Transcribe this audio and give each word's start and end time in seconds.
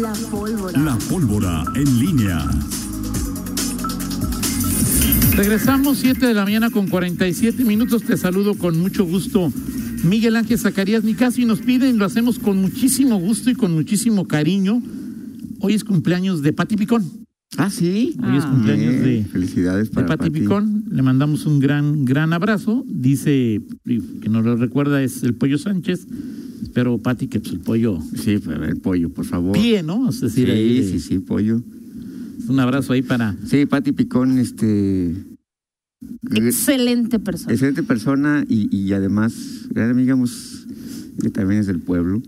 La 0.00 0.12
pólvora. 0.30 0.80
La 0.80 0.96
pólvora 1.08 1.64
en 1.74 1.98
línea. 1.98 2.48
Regresamos 5.34 5.98
7 5.98 6.24
de 6.24 6.34
la 6.34 6.44
mañana 6.44 6.70
con 6.70 6.86
47 6.86 7.64
minutos. 7.64 8.04
Te 8.04 8.16
saludo 8.16 8.54
con 8.54 8.78
mucho 8.78 9.04
gusto. 9.04 9.52
Miguel 10.04 10.36
Ángel 10.36 10.58
Zacarías 10.58 11.02
Nicasio 11.02 11.42
y 11.42 11.46
nos 11.46 11.60
piden, 11.60 11.98
lo 11.98 12.04
hacemos 12.04 12.38
con 12.38 12.58
muchísimo 12.58 13.18
gusto 13.18 13.50
y 13.50 13.54
con 13.54 13.72
muchísimo 13.72 14.28
cariño. 14.28 14.80
Hoy 15.60 15.74
es 15.74 15.82
cumpleaños 15.82 16.42
de 16.42 16.52
Pati 16.52 16.76
Picón. 16.76 17.04
Ah, 17.56 17.70
sí. 17.70 18.14
Hoy 18.22 18.36
es 18.36 18.44
cumpleaños 18.44 19.02
Bien, 19.02 19.24
de, 19.24 19.24
Felicidades 19.24 19.88
de 19.88 19.94
para 19.94 20.06
Pati 20.06 20.30
Pati. 20.30 20.40
Picón. 20.40 20.84
Le 20.92 21.02
mandamos 21.02 21.44
un 21.44 21.58
gran, 21.58 22.04
gran 22.04 22.32
abrazo. 22.32 22.84
Dice 22.86 23.62
que 23.84 24.28
nos 24.28 24.44
lo 24.44 24.54
recuerda 24.54 25.02
es 25.02 25.24
el 25.24 25.34
Pollo 25.34 25.58
Sánchez. 25.58 26.06
Pero 26.74 26.98
Pati, 26.98 27.26
que 27.28 27.40
pues 27.40 27.52
el 27.52 27.60
pollo 27.60 27.98
Sí, 28.16 28.38
para 28.38 28.68
el 28.68 28.76
pollo, 28.78 29.10
por 29.10 29.24
favor. 29.24 29.52
pie, 29.52 29.82
¿no? 29.82 30.08
Es 30.08 30.20
decir, 30.20 30.46
Sí, 30.46 30.50
ahí, 30.52 30.82
sí, 30.88 31.00
sí, 31.00 31.18
pollo. 31.18 31.62
un 32.48 32.60
abrazo 32.60 32.92
ahí 32.92 33.02
para 33.02 33.36
Sí, 33.46 33.66
Pati 33.66 33.92
Picón, 33.92 34.38
este. 34.38 35.14
Excelente 36.34 37.18
persona. 37.18 37.52
Excelente 37.52 37.82
persona 37.82 38.44
y, 38.48 38.74
y 38.76 38.92
además, 38.92 39.34
gran 39.70 39.90
amiga, 39.90 40.16
que 41.20 41.30
también 41.30 41.60
es 41.60 41.66
del 41.66 41.80
pueblo. 41.80 42.22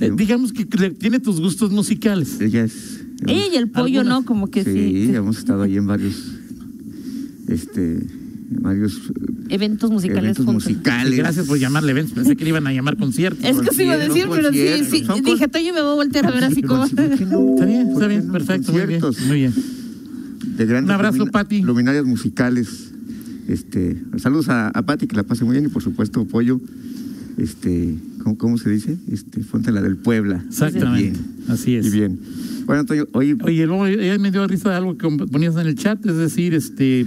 Eh, 0.00 0.12
digamos 0.16 0.52
que 0.52 0.64
tiene 0.64 1.18
tus 1.18 1.40
gustos 1.40 1.72
musicales. 1.72 2.40
Ella 2.40 2.62
es. 2.64 3.00
Ella 3.26 3.42
y 3.52 3.56
el 3.56 3.68
pollo, 3.70 4.00
algunas- 4.00 4.20
¿no? 4.20 4.24
Como 4.24 4.48
que 4.48 4.62
sí. 4.62 5.06
sí, 5.06 5.14
hemos 5.14 5.38
estado 5.38 5.62
ahí 5.62 5.76
en 5.76 5.86
varios. 5.88 6.14
Este. 7.48 8.06
Varios 8.50 8.94
eh, 8.96 9.32
Eventos 9.50 9.90
musicales 9.90 10.22
eventos 10.24 10.44
juntos. 10.46 10.64
musicales. 10.66 11.16
Gracias 11.18 11.46
por 11.46 11.58
llamarle 11.58 11.90
eventos. 11.92 12.14
Pensé 12.14 12.36
que 12.36 12.44
le 12.44 12.50
iban 12.50 12.66
a 12.66 12.72
llamar 12.72 12.96
conciertos. 12.96 13.44
Es 13.44 13.56
que 13.58 13.74
sí 13.74 13.82
iba 13.84 13.94
a 13.94 13.98
decir, 13.98 14.26
pero 14.30 14.52
sí, 14.52 14.84
sí. 14.90 15.04
Dije, 15.24 15.48
Toño 15.48 15.72
me 15.74 15.82
voy 15.82 15.92
a 15.92 15.94
voltear 15.94 16.26
a 16.26 16.30
ver 16.30 16.44
así 16.44 16.62
como. 16.62 16.84
Está 16.84 17.02
bien, 17.06 17.18
¿Por 17.28 17.92
está 17.94 18.06
bien, 18.08 18.26
no? 18.26 18.32
perfecto, 18.32 18.72
muy 18.72 18.86
bien, 18.86 19.00
muy 19.26 19.36
bien. 19.36 19.54
de 20.56 20.66
grandes 20.66 20.88
Un 20.88 20.94
abrazo, 20.94 21.18
lumina- 21.18 21.32
Pati. 21.32 21.62
Luminarias 21.62 22.04
musicales. 22.04 22.90
Este, 23.48 23.96
saludos 24.18 24.48
a, 24.50 24.68
a 24.68 24.82
Pati, 24.82 25.06
que 25.06 25.16
la 25.16 25.22
pase 25.22 25.44
muy 25.44 25.52
bien, 25.52 25.64
y 25.64 25.68
por 25.68 25.82
supuesto, 25.82 26.24
Pollo. 26.26 26.60
Este, 27.38 27.94
¿cómo, 28.22 28.36
cómo 28.36 28.58
se 28.58 28.68
dice? 28.68 28.98
Este, 29.10 29.42
fonte 29.42 29.70
la 29.72 29.80
del 29.80 29.96
Puebla. 29.96 30.42
Exactamente, 30.48 31.12
Bien. 31.18 31.26
así 31.48 31.76
es. 31.76 31.86
Y 31.86 31.90
bien. 31.90 32.18
Bueno, 32.68 32.80
Antonio, 32.80 33.08
hoy 33.14 33.34
Oye, 33.44 33.64
luego 33.66 33.86
ella 33.86 34.18
me 34.18 34.30
dio 34.30 34.46
risa 34.46 34.68
de 34.68 34.76
algo 34.76 34.98
que 34.98 35.08
ponías 35.08 35.56
en 35.56 35.66
el 35.68 35.74
chat, 35.74 36.04
es 36.04 36.16
decir, 36.18 36.52
este, 36.52 37.06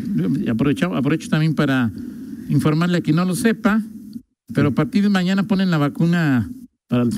aprovecho, 0.50 0.96
aprovecho 0.96 1.30
también 1.30 1.54
para 1.54 1.92
informarle 2.50 2.98
a 2.98 3.02
quien 3.02 3.18
no 3.18 3.26
lo 3.26 3.36
sepa, 3.36 3.84
pero 4.56 4.70
a 4.70 4.72
partir 4.72 5.04
de 5.04 5.10
mañana 5.10 5.44
ponen 5.44 5.70
la 5.70 5.78
vacuna 5.78 6.50
para 6.88 7.04
el, 7.04 7.12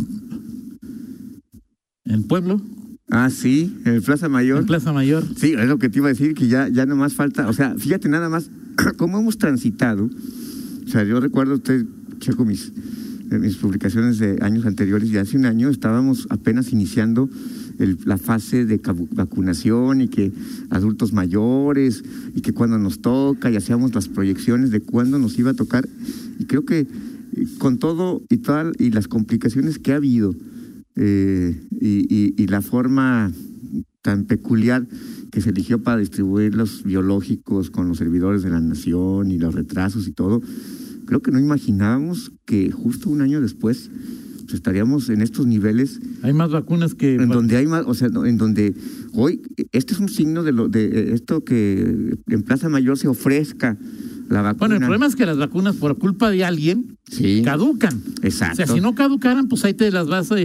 el 2.04 2.26
pueblo, 2.26 2.62
Ah, 3.10 3.30
sí, 3.30 3.78
en 3.86 3.94
el 3.94 4.02
Plaza 4.02 4.28
Mayor. 4.28 4.60
en 4.60 4.66
Plaza 4.66 4.92
Mayor. 4.92 5.24
Sí, 5.38 5.54
es 5.54 5.68
lo 5.70 5.80
que 5.80 5.88
te 5.88 6.00
iba 6.00 6.08
a 6.08 6.10
decir, 6.10 6.34
que 6.34 6.50
ya, 6.50 6.68
ya 6.68 6.86
no 6.86 6.98
más 6.98 7.14
falta, 7.14 7.48
o 7.48 7.54
sea, 7.54 7.76
fíjate 7.78 8.10
nada 8.10 8.28
más 8.28 8.50
cómo 8.98 9.20
hemos 9.20 9.38
transitado. 9.38 10.10
O 10.86 10.90
sea, 10.90 11.06
yo 11.06 11.22
recuerdo, 11.22 11.54
usted, 11.54 11.86
checo 12.20 12.44
mis, 12.44 12.74
mis 13.32 13.56
publicaciones 13.56 14.20
de 14.20 14.38
años 14.42 14.66
anteriores, 14.66 15.10
y 15.10 15.18
hace 15.18 15.38
un 15.38 15.46
año 15.46 15.70
estábamos 15.70 16.28
apenas 16.30 16.74
iniciando 16.74 17.30
el- 17.84 18.00
la 18.06 18.18
fase 18.18 18.66
de 18.66 18.80
vacunación 19.12 20.02
y 20.02 20.08
que 20.08 20.32
adultos 20.70 21.14
mayores, 21.14 22.04
y 22.36 22.42
que 22.42 22.54
cuando 22.54 22.78
nos 22.78 23.02
toca, 23.02 23.52
y 23.52 23.56
hacíamos 23.56 23.94
las 23.94 24.08
proyecciones 24.08 24.72
de 24.72 24.82
cuándo 24.82 25.20
nos 25.20 25.38
iba 25.38 25.52
a 25.52 25.54
tocar. 25.54 25.88
Y 26.40 26.46
creo 26.46 26.66
que 26.66 26.88
eh, 27.36 27.48
con 27.58 27.78
todo 27.80 28.22
y 28.30 28.38
tal, 28.38 28.74
y 28.80 28.92
las 28.92 29.08
complicaciones 29.08 29.80
que 29.80 29.94
ha 29.94 29.98
habido, 29.98 30.36
eh, 30.96 31.60
y, 31.80 32.48
la 32.48 32.62
forma 32.62 33.32
tan 34.04 34.26
peculiar 34.26 34.88
que 35.32 35.42
se 35.42 35.50
eligió 35.50 35.82
para 35.82 35.98
distribuir 35.98 36.54
los 36.54 36.84
biológicos 36.84 37.72
con 37.72 37.88
los 37.88 37.98
servidores 37.98 38.44
de 38.44 38.52
la 38.52 38.60
nación 38.60 39.32
y 39.32 39.40
los 39.40 39.56
retrasos 39.56 40.08
y 40.08 40.12
todo, 40.12 40.42
creo 41.06 41.22
que 41.22 41.32
no 41.32 41.40
imaginábamos 41.40 42.32
que 42.46 42.70
justo 42.70 43.10
un 43.10 43.22
año 43.22 43.42
después 43.42 43.90
estaríamos 44.52 45.10
en 45.10 45.22
estos 45.22 45.46
niveles 45.48 46.00
Hay 46.24 46.34
más 46.34 46.50
vacunas 46.52 46.96
que... 46.96 47.16
en 47.16 47.30
donde 47.30 47.58
hay 47.58 47.68
más, 47.68 47.84
o 47.88 47.94
sea, 47.94 48.08
en 48.08 48.38
donde 48.38 48.74
hoy 49.14 49.42
este 49.72 49.94
es 49.94 50.00
un 50.00 50.10
signo 50.10 50.44
de 50.44 50.52
lo 50.52 50.68
de 50.70 50.86
eh, 50.86 51.14
esto 51.14 51.44
que 51.44 52.18
en 52.28 52.44
Plaza 52.44 52.70
Mayor 52.70 52.98
se 52.98 53.08
ofrezca 53.08 53.78
la 54.30 54.42
vacuna. 54.42 54.60
Bueno, 54.60 54.76
el 54.76 54.82
problema 54.82 55.06
es 55.06 55.16
que 55.16 55.26
las 55.26 55.38
vacunas 55.38 55.76
por 55.76 55.98
culpa 55.98 56.32
de 56.32 56.44
alguien 56.46 56.98
sí, 57.10 57.42
caducan. 57.44 58.02
exacto. 58.24 58.64
O 58.64 58.66
sea, 58.66 58.76
si 58.76 58.82
no 58.82 58.96
caducaran, 58.96 59.48
pues 59.48 59.64
ahí 59.66 59.74
te 59.74 59.92
las 59.92 60.08
vas 60.08 60.32
a... 60.32 60.36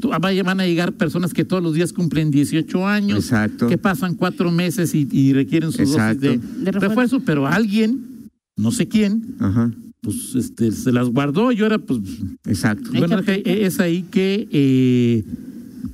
tú- 0.00 0.10
vaya, 0.20 0.42
van 0.42 0.60
a 0.60 0.66
llegar 0.66 0.92
personas 0.94 1.32
que 1.32 1.44
todos 1.44 1.62
los 1.62 1.72
días 1.74 1.92
cumplen 1.92 2.30
18 2.30 2.86
años, 2.86 3.18
Exacto. 3.20 3.68
que 3.68 3.78
pasan 3.78 4.16
cuatro 4.16 4.50
meses 4.50 4.94
y, 4.94 5.08
y 5.10 5.32
requieren 5.32 5.70
sus 5.72 5.92
dosis 5.92 6.20
de, 6.20 6.38
De 6.38 6.72
refuerzo. 6.72 6.80
refuerzo, 6.80 7.20
pero 7.24 7.46
alguien, 7.46 8.28
no 8.56 8.70
sé 8.72 8.88
quién, 8.88 9.36
Ajá, 9.38 9.70
pues 10.00 10.34
este, 10.34 10.72
se 10.72 10.92
las 10.92 11.08
guardó 11.08 11.52
y 11.52 11.60
ahora 11.60 11.78
pues... 11.78 12.00
exacto. 12.46 12.90
Bueno, 12.92 13.20
es 13.26 13.80
ahí 13.80 14.04
que 14.10 14.48
eh, 14.52 15.24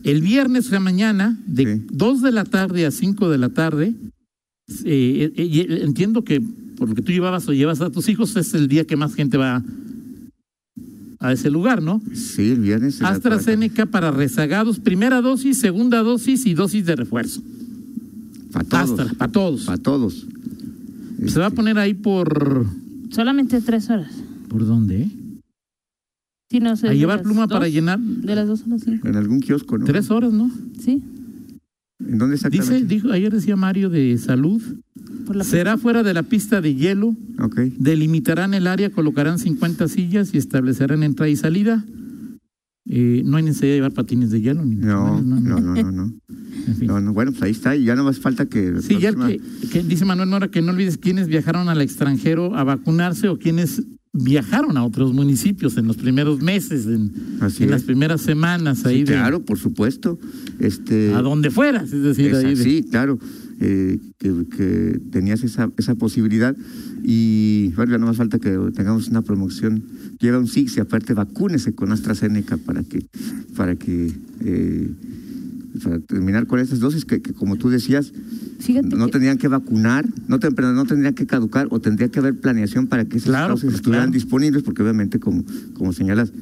el 0.04 0.20
viernes, 0.20 0.66
o 0.66 0.70
sea, 0.70 0.81
mañana, 0.81 1.38
de 1.47 1.76
Sí. 1.76 1.82
2 1.91 2.22
de 2.22 2.32
la 2.32 2.44
tarde 2.44 2.87
a 2.87 2.91
5 2.91 3.31
de 3.31 3.38
la 3.38 3.48
tarde, 3.48 3.94
eh, 4.84 5.32
eh, 5.37 5.78
entiendo 5.82 6.22
que 6.25 6.41
por 6.76 6.88
lo 6.88 6.94
que 6.94 7.03
tú 7.03 7.12
llevabas 7.12 7.48
o 7.48 7.53
llevas 7.53 7.81
a 7.81 7.91
tus 7.91 8.09
hijos 8.09 8.37
es 8.37 8.53
el 8.54 8.69
día 8.69 8.84
que 8.84 8.97
más 8.97 9.14
gente 9.14 9.37
va 9.37 9.62
a 11.20 11.32
ese 11.32 11.48
lugar, 11.50 11.82
¿no? 11.82 12.03
Sí, 12.12 12.50
el 12.50 12.60
viernes. 12.60 13.00
AstraZeneca 13.00 13.87
para 13.87 14.10
rezagados, 14.10 14.78
primera 14.81 15.22
dosis, 15.22 15.59
segunda 15.59 16.03
dosis 16.03 16.44
y 16.44 16.53
dosis 16.54 16.84
de 16.84 16.97
refuerzo. 16.97 17.43
Para, 18.53 18.64
para 18.69 18.84
todos. 18.84 19.00
Astra, 19.00 19.19
para 19.19 19.32
todos. 19.32 19.64
Para 19.64 19.78
todos. 19.78 20.26
Se 21.26 21.38
va 21.38 21.47
a 21.47 21.48
Este, 21.48 21.56
poner 21.56 21.78
ahí 21.78 21.94
por... 21.94 22.66
Solamente 23.14 23.60
tres 23.60 23.91
horas. 23.91 24.12
¿Por 24.48 24.66
dónde? 24.66 25.08
Sí, 26.50 26.58
no 26.60 26.76
sé. 26.76 26.88
A 26.88 26.94
llevar 26.94 27.22
pluma 27.22 27.47
para 27.47 27.69
llenar 27.69 27.98
De 28.00 28.34
las 28.34 28.47
dos 28.48 28.64
a 28.64 28.69
las 28.69 28.82
cinco. 28.82 29.06
En 29.08 29.16
algún 29.16 29.41
kiosco, 29.41 29.78
¿no? 29.78 29.84
tres 29.84 30.10
horas, 30.10 30.32
¿no? 30.32 30.50
Sí. 30.80 31.02
¿En 32.00 32.19
dónde 32.19 32.34
exactamente? 32.34 32.75
Dice, 32.75 32.86
dijo, 32.86 33.12
ayer 33.12 33.32
decía 33.32 33.54
Mario 33.56 33.88
de 33.88 34.19
salud, 34.19 34.60
Por 35.26 35.36
la 35.36 35.44
será 35.44 35.78
fuera 35.78 36.02
de 36.02 36.12
la 36.12 36.25
pista 36.25 36.60
de 36.60 36.75
hielo, 36.75 37.14
Ok. 37.41 37.60
delimitarán 37.78 38.52
el 38.52 38.66
área, 38.66 38.91
colocarán 38.91 39.38
50 39.38 39.86
sillas 39.88 40.34
y 40.34 40.38
establecerán 40.38 41.02
entrada 41.04 41.31
y 41.31 41.36
salida. 41.36 41.84
Eh, 42.86 43.22
no 43.25 43.36
hay 43.38 43.44
necesidad 43.44 43.69
de 43.70 43.75
llevar 43.76 43.92
patines 43.92 44.31
de 44.31 44.41
hielo 44.42 44.64
ni 44.64 44.75
No, 44.76 45.22
no, 45.22 45.41
no, 45.41 45.60
no, 45.60 45.91
no. 45.92 46.12
En 46.66 46.76
fin. 46.76 46.86
No, 46.88 47.00
no, 47.00 47.12
bueno, 47.12 47.30
pues 47.32 47.42
ahí 47.42 47.50
está, 47.52 47.76
y 47.76 47.84
ya 47.84 47.94
no 47.97 48.04
más 48.04 48.19
falta 48.19 48.47
que. 48.47 48.80
Sí, 48.82 48.98
ya 48.98 49.12
que, 49.14 49.41
que 49.70 49.82
dice 49.82 50.04
Manuel 50.04 50.30
Nora 50.30 50.48
que 50.48 50.62
no 50.62 50.72
olvides 50.72 50.98
quiénes 50.98 51.28
viajaron 51.28 51.69
al 51.69 51.80
extranjero 51.80 52.54
a 52.56 52.64
vacunarse 52.64 53.28
o 53.28 53.38
quienes 53.38 53.82
viajaron 54.16 54.76
a 54.76 54.84
otros 54.84 55.12
municipios 55.12 55.76
en 55.76 55.86
los 55.88 55.97
primeros 55.97 56.41
meses, 56.41 56.86
en, 56.86 57.12
en 57.58 57.70
las 57.70 57.82
primeras 57.82 58.20
semanas 58.20 58.84
ahí 58.86 58.98
Sí, 58.98 59.04
de 59.04 59.12
claro, 59.14 59.44
por 59.44 59.58
supuesto. 59.58 60.19
Este, 60.60 61.12
a 61.12 61.20
donde 61.20 61.50
fueras, 61.50 61.92
es 61.92 62.02
decir, 62.02 62.28
esa- 62.28 62.47
ahí 62.47 62.54
de- 62.54 62.62
sí, 62.62 62.84
claro, 62.88 63.19
eh, 63.60 63.98
que, 64.19 64.32
que 64.56 65.00
tenías 65.10 65.42
esa, 65.42 65.69
esa 65.78 65.96
posibilidad. 65.96 66.56
Y 67.02 67.72
bueno, 67.76 67.92
ya 67.92 67.98
no 67.98 68.06
más 68.06 68.16
falta 68.16 68.38
que 68.38 68.56
tengamos 68.75 69.08
una 69.08 69.22
promoción. 69.22 69.82
Lleva 70.20 70.38
un 70.38 70.46
SIX 70.46 70.76
y 70.76 70.81
aparte 70.81 71.12
vacúnese 71.12 71.75
con 71.75 71.91
AstraZeneca 71.92 72.56
para 72.56 72.82
que, 72.84 73.04
para 73.56 73.75
que 73.76 74.12
eh, 74.41 74.91
para 75.83 75.99
terminar 76.01 76.47
con 76.47 76.59
estas 76.61 76.81
dosis 76.81 77.05
que, 77.05 77.21
que 77.21 77.33
como 77.33 77.57
tú 77.57 77.69
decías, 77.69 78.12
Fíjate 78.61 78.97
no 78.97 79.07
que- 79.07 79.12
tendrían 79.12 79.39
que 79.39 79.49
vacunar, 79.49 80.07
no, 80.29 80.39
te- 80.39 80.51
no 80.51 80.85
tendrían 80.85 81.15
que 81.15 81.27
caducar 81.27 81.67
o 81.71 81.81
tendría 81.81 82.09
que 82.09 82.19
haber 82.21 82.39
planeación 82.41 82.87
para 82.87 83.05
que 83.07 83.17
esas 83.17 83.31
Claro, 83.31 83.55
dosis 83.55 83.65
pues, 83.65 83.75
estuvieran 83.77 84.07
claro. 84.11 84.15
disponibles, 84.15 84.62
porque 84.62 84.83
obviamente, 84.83 85.19
como, 85.19 85.45
como 85.75 85.93
señalas, 85.93 86.33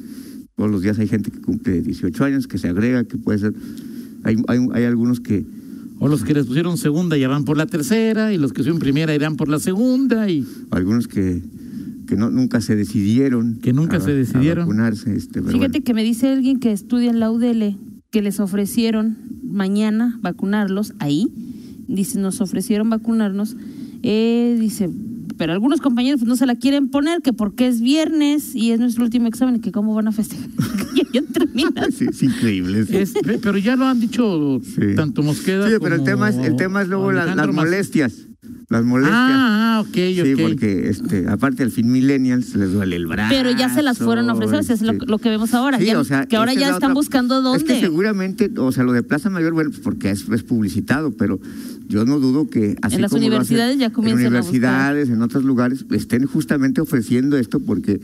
todos 0.55 0.69
los 0.69 0.81
días 0.83 0.99
hay 0.99 1.07
gente 1.07 1.31
que 1.31 1.39
cumple 1.41 1.81
18 1.81 2.23
años, 2.25 2.47
que 2.47 2.57
se 2.59 2.67
agrega, 2.67 3.03
que 3.05 3.17
puede 3.17 3.39
ser. 3.39 3.53
Hay, 4.23 4.35
hay, 4.47 4.67
hay 4.73 4.83
algunos 4.83 5.19
que. 5.19 5.45
o 5.99 6.07
los 6.07 6.23
que 6.23 6.33
les 6.35 6.45
pusieron 6.45 6.77
segunda 6.77 7.17
ya 7.17 7.27
van 7.27 7.43
por 7.43 7.57
la 7.57 7.65
tercera 7.65 8.31
y 8.33 8.37
los 8.37 8.51
que 8.53 8.57
pusieron 8.57 8.79
primera 8.79 9.15
irán 9.15 9.35
por 9.35 9.49
la 9.49 9.57
segunda 9.59 10.29
y 10.29 10.45
algunos 10.69 11.07
que, 11.07 11.41
que 12.07 12.15
no, 12.15 12.29
nunca 12.29 12.61
se 12.61 12.75
decidieron. 12.75 13.55
Que 13.63 13.73
nunca 13.73 13.97
a- 13.97 13.99
se 13.99 14.13
decidieron. 14.13 14.63
A 14.63 14.67
vacunarse. 14.67 15.15
Este, 15.15 15.41
Fíjate 15.41 15.57
bueno. 15.57 15.83
que 15.83 15.93
me 15.95 16.03
dice 16.03 16.29
alguien 16.29 16.59
que 16.59 16.71
estudia 16.71 17.09
en 17.09 17.19
la 17.19 17.31
UDL 17.31 17.75
que 18.13 18.21
les 18.21 18.39
ofrecieron 18.39 19.17
mañana 19.43 20.19
vacunarlos 20.21 20.93
ahí. 20.99 21.27
Dice, 21.87 22.19
nos 22.19 22.41
ofrecieron 22.41 22.87
vacunarnos. 22.91 23.57
Eh, 24.03 24.55
dice, 24.59 24.87
pero 25.35 25.51
algunos 25.51 25.81
compañeros 25.81 26.19
pues, 26.19 26.29
no 26.29 26.35
se 26.35 26.45
la 26.45 26.55
quieren 26.55 26.89
poner, 26.89 27.23
que 27.23 27.33
porque 27.33 27.65
es 27.67 27.81
viernes 27.81 28.53
y 28.53 28.69
es 28.69 28.79
nuestro 28.79 29.03
último 29.03 29.27
examen, 29.27 29.59
que 29.61 29.71
cómo 29.71 29.95
van 29.95 30.07
a 30.07 30.11
festejar. 30.11 30.47
Ya 31.11 31.21
terminan. 31.23 31.91
Sí, 31.91 32.05
es 32.09 32.21
increíble. 32.23 32.85
sí. 32.85 32.97
Es- 32.97 33.13
pero 33.41 33.57
ya 33.57 33.75
lo 33.75 33.85
han 33.85 33.99
dicho 33.99 34.59
Sí. 34.63 34.95
tanto 34.95 35.21
Mosqueda 35.23 35.67
Sí, 35.67 35.75
pero 35.81 35.95
el 35.95 36.03
tema 36.03 36.29
es, 36.29 36.35
el 36.37 36.55
tema 36.55 36.83
es 36.83 36.87
luego 36.87 37.11
la- 37.11 37.33
las 37.35 37.47
molestias. 37.53 38.27
Las 38.69 38.83
molestias. 38.85 39.19
Ah, 39.21 39.77
ah, 39.77 39.81
ok, 39.81 39.93
Sí, 39.93 40.33
ok. 40.33 40.39
porque 40.41 40.89
este, 40.89 41.27
aparte 41.27 41.63
al 41.63 41.71
fin 41.71 41.91
millennials 41.91 42.55
les 42.55 42.71
duele 42.71 42.95
el 42.95 43.07
brazo. 43.07 43.33
Pero 43.35 43.51
ya 43.51 43.69
se 43.73 43.83
las 43.83 43.97
fueron 43.99 44.29
a 44.29 44.33
ofrecer, 44.33 44.59
es 44.71 44.81
lo, 44.81 44.93
lo 44.93 45.17
que 45.19 45.29
vemos 45.29 45.53
ahora. 45.53 45.77
Sí, 45.79 45.85
ya- 45.85 45.99
o 45.99 46.03
sea, 46.03 46.25
que 46.25 46.35
ahora 46.37 46.53
es 46.53 46.59
ya 46.59 46.67
están 46.67 46.91
otra- 46.91 46.93
buscando 46.93 47.41
dónde. 47.41 47.57
Es 47.59 47.63
que 47.63 47.79
seguramente, 47.79 48.51
o 48.57 48.71
sea, 48.71 48.83
lo 48.83 48.93
de 48.93 49.03
Plaza 49.03 49.29
Mayor, 49.29 49.53
bueno, 49.53 49.69
pues 49.69 49.81
porque 49.81 50.09
es, 50.11 50.27
es 50.29 50.43
publicitado, 50.43 51.11
pero 51.11 51.39
yo 51.87 52.05
no 52.05 52.19
dudo 52.19 52.49
que 52.49 52.75
así 52.81 52.95
En 52.95 53.01
las 53.01 53.11
como 53.11 53.19
lo 53.21 53.25
hacen 53.27 53.33
universidades 53.33 53.77
ya 53.77 53.89
comienzan 53.91 54.21
En 54.21 54.27
universidades, 54.27 55.09
en 55.09 55.21
otros 55.21 55.43
lugares, 55.43 55.85
estén 55.91 56.25
justamente 56.25 56.81
ofreciendo 56.81 57.37
esto 57.37 57.59
porque, 57.59 57.99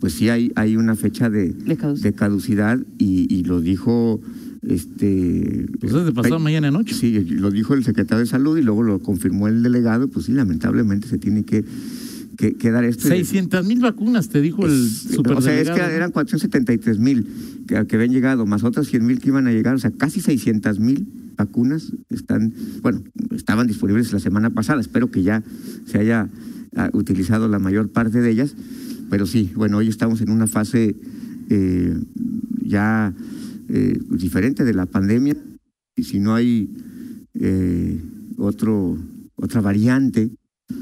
pues 0.00 0.12
sí 0.14 0.28
hay, 0.28 0.52
hay 0.56 0.76
una 0.76 0.94
fecha 0.94 1.28
de, 1.30 1.52
De 1.52 1.76
caducidad. 1.76 2.10
de 2.10 2.12
caducidad 2.14 2.78
y, 2.98 3.26
y 3.34 3.44
lo 3.44 3.60
dijo, 3.60 4.20
este... 4.68 5.66
Pues 5.80 5.92
es 5.92 6.04
de 6.04 6.12
pasado 6.12 6.38
mañana 6.38 6.70
noche. 6.70 6.94
Sí, 6.94 7.12
lo 7.20 7.50
dijo 7.50 7.74
el 7.74 7.84
secretario 7.84 8.20
de 8.20 8.26
Salud 8.26 8.58
y 8.58 8.62
luego 8.62 8.82
lo 8.82 8.98
confirmó 8.98 9.48
el 9.48 9.62
delegado, 9.62 10.08
pues 10.08 10.26
sí, 10.26 10.32
lamentablemente 10.32 11.08
se 11.08 11.18
tiene 11.18 11.44
que, 11.44 11.64
que, 12.36 12.54
que 12.54 12.70
dar 12.70 12.84
esto. 12.84 13.08
600 13.08 13.64
mil 13.66 13.80
vacunas, 13.80 14.28
te 14.28 14.40
dijo 14.40 14.66
el 14.66 14.88
superdelegado. 14.88 15.38
o 15.38 15.42
sea, 15.42 15.60
es 15.60 15.70
que 15.70 15.96
eran 15.96 16.10
473 16.10 16.98
mil 16.98 17.26
que, 17.66 17.86
que 17.86 17.96
habían 17.96 18.12
llegado, 18.12 18.46
más 18.46 18.64
otras 18.64 18.86
100 18.88 19.06
mil 19.06 19.20
que 19.20 19.28
iban 19.28 19.46
a 19.46 19.52
llegar, 19.52 19.74
o 19.74 19.78
sea, 19.78 19.90
casi 19.90 20.20
600 20.20 20.80
mil 20.80 21.06
vacunas 21.36 21.92
están, 22.10 22.52
bueno, 22.82 23.02
estaban 23.30 23.66
disponibles 23.66 24.12
la 24.12 24.20
semana 24.20 24.50
pasada, 24.50 24.80
espero 24.80 25.10
que 25.10 25.22
ya 25.22 25.42
se 25.84 25.98
haya 25.98 26.28
ah, 26.76 26.90
utilizado 26.92 27.48
la 27.48 27.58
mayor 27.58 27.90
parte 27.90 28.20
de 28.20 28.30
ellas, 28.30 28.54
pero 29.10 29.26
sí, 29.26 29.52
bueno, 29.54 29.78
hoy 29.78 29.88
estamos 29.88 30.20
en 30.20 30.30
una 30.30 30.46
fase 30.46 30.96
eh, 31.50 31.96
ya 32.62 33.14
eh, 33.68 33.98
diferente 34.10 34.64
de 34.64 34.74
la 34.74 34.86
pandemia, 34.86 35.36
y 35.96 36.02
si 36.04 36.18
no 36.20 36.34
hay 36.34 36.68
eh, 37.34 38.00
otro, 38.38 38.98
otra 39.36 39.60
variante, 39.60 40.30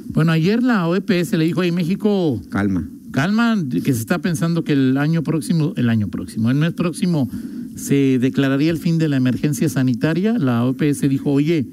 Bueno, 0.08 0.32
ayer 0.32 0.62
la 0.62 0.86
OEPS 0.88 1.32
le 1.34 1.44
dijo, 1.44 1.60
ahí 1.60 1.70
México, 1.72 2.40
calma. 2.50 2.88
calma, 3.12 3.62
que 3.70 3.92
se 3.92 4.00
está 4.00 4.18
pensando 4.20 4.64
que 4.64 4.72
el 4.72 4.96
año 4.96 5.22
próximo, 5.22 5.72
el 5.76 5.88
año 5.88 6.08
próximo, 6.08 6.50
el 6.50 6.56
mes 6.56 6.72
próximo 6.72 7.28
se 7.76 8.18
declararía 8.20 8.70
el 8.70 8.78
fin 8.78 8.98
de 8.98 9.08
la 9.08 9.16
emergencia 9.16 9.68
sanitaria. 9.68 10.38
La 10.38 10.64
OPS 10.64 11.00
dijo, 11.08 11.30
oye, 11.32 11.66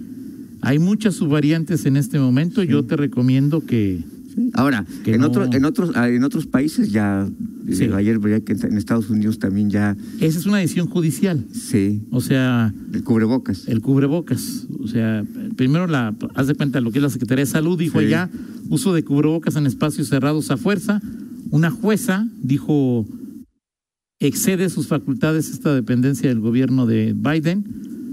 hay 0.62 0.78
muchas 0.80 1.16
subvariantes 1.16 1.86
en 1.86 1.96
este 1.98 2.20
momento, 2.20 2.64
yo 2.64 2.84
te 2.86 2.96
recomiendo 2.98 3.62
que... 3.66 4.04
Ahora, 4.54 4.86
Que 5.04 5.14
en, 5.16 5.22
no- 5.22 5.28
otro- 5.28 5.50
en, 5.52 5.66
otros, 5.66 5.92
en 5.96 6.24
otros 6.24 6.48
países 6.48 6.92
ya, 6.92 7.28
Sí. 7.72 7.86
ayer 7.94 8.20
veía 8.20 8.40
que 8.42 8.54
en 8.54 8.78
Estados 8.78 9.10
Unidos 9.10 9.40
también 9.40 9.70
ya 9.70 9.96
Esa 10.20 10.40
es 10.40 10.46
una 10.46 10.58
decisión 10.58 10.88
judicial, 10.88 11.46
se 11.52 12.02
o 12.12 12.22
sea, 12.22 12.74
el 12.94 13.04
cubrebocas. 13.04 13.68
el 13.68 13.82
cubrebocas. 13.82 14.68
O 14.80 14.88
sea, 14.88 15.24
primero 15.56 15.88
la, 15.88 16.16
haz 16.36 16.48
de 16.48 16.56
cuenta 16.56 16.82
lo 16.82 16.92
que 16.92 17.00
es 17.00 17.04
la 17.04 17.10
Secretaría 17.10 17.46
de 17.46 17.52
Salud, 17.52 17.78
dijo 17.78 18.00
Sí. 18.02 18.10
ya, 18.10 18.30
uso 18.70 18.94
de 18.94 19.04
cubrebocas 19.04 19.56
en 19.56 19.68
espacios 19.68 20.08
cerrados 20.10 20.50
a 20.52 20.58
fuerza. 20.58 21.02
Una 21.52 21.70
jueza 21.70 22.28
dijo, 22.42 23.06
excede 24.20 24.70
sus 24.70 24.88
facultades 24.88 25.50
esta 25.52 25.74
dependencia 25.74 26.30
del 26.30 26.40
gobierno 26.40 26.86
de 26.86 27.14
Biden, 27.14 27.66